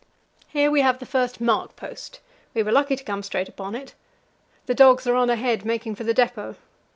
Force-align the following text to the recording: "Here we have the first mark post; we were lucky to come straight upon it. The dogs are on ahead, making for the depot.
"Here 0.47 0.71
we 0.71 0.81
have 0.81 0.97
the 0.97 1.05
first 1.05 1.39
mark 1.39 1.75
post; 1.75 2.21
we 2.55 2.63
were 2.63 2.71
lucky 2.71 2.95
to 2.95 3.03
come 3.03 3.21
straight 3.21 3.47
upon 3.47 3.75
it. 3.75 3.93
The 4.65 4.73
dogs 4.73 5.05
are 5.05 5.13
on 5.13 5.29
ahead, 5.29 5.63
making 5.63 5.93
for 5.93 6.03
the 6.05 6.11
depot. 6.15 6.55